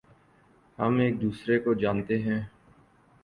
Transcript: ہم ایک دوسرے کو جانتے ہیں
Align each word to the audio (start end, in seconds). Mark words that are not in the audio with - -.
ہم 0.77 0.97
ایک 0.99 1.21
دوسرے 1.21 1.57
کو 1.59 1.73
جانتے 1.73 2.17
ہیں 2.21 2.41